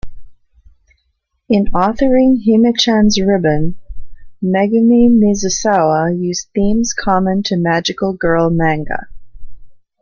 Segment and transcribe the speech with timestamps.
[1.47, 3.75] In authoring Hime-chan's Ribbon,
[4.43, 9.09] Megumi Mizusawa used themes common to magical girl manga.